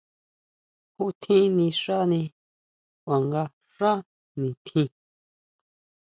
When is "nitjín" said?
4.39-4.89